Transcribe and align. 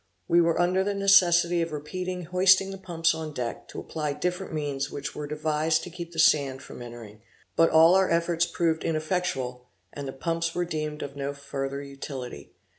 We 0.27 0.41
were 0.41 0.59
under 0.59 0.83
the 0.83 0.95
necessity 0.95 1.61
of 1.61 1.71
repeatedly 1.71 2.23
hoisting 2.23 2.71
the 2.71 2.79
pumps 2.79 3.13
on 3.13 3.35
deck, 3.35 3.67
to 3.67 3.79
apply 3.79 4.13
different 4.13 4.51
means 4.51 4.89
which 4.89 5.13
were 5.13 5.27
devised 5.27 5.83
to 5.83 5.91
keep 5.91 6.11
the 6.11 6.17
sand 6.17 6.63
from 6.63 6.81
entering, 6.81 7.21
but 7.55 7.69
all 7.69 7.93
our 7.93 8.09
efforts 8.09 8.47
proved 8.47 8.83
ineffectual, 8.83 9.67
and 9.93 10.07
the 10.07 10.11
pumps 10.11 10.55
were 10.55 10.65
deemed 10.65 11.03
of 11.03 11.15
no 11.15 11.35
further 11.35 11.83
utility. 11.83 12.55